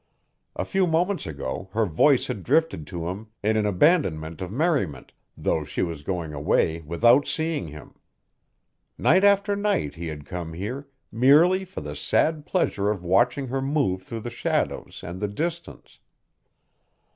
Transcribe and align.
A 0.55 0.65
few 0.65 0.87
moments 0.87 1.27
ago 1.27 1.69
her 1.73 1.85
voice 1.85 2.25
had 2.25 2.41
drifted 2.41 2.87
to 2.87 3.07
him 3.07 3.27
in 3.43 3.55
an 3.55 3.67
abandonment 3.67 4.41
of 4.41 4.51
merriment 4.51 5.11
though 5.37 5.63
she 5.63 5.83
was 5.83 6.01
going 6.01 6.33
away 6.33 6.81
without 6.81 7.27
seeing 7.27 7.67
him. 7.67 7.93
Night 8.97 9.23
after 9.23 9.55
night 9.55 9.93
he 9.93 10.07
had 10.07 10.25
come 10.25 10.53
here, 10.53 10.87
merely 11.11 11.63
for 11.65 11.81
the 11.81 11.95
sad 11.95 12.47
pleasure 12.47 12.89
of 12.89 13.03
watching 13.03 13.45
her 13.49 13.61
move 13.61 14.01
through 14.01 14.21
the 14.21 14.31
shadows 14.31 15.03
and 15.05 15.19
the 15.21 15.27
distance. 15.27 15.99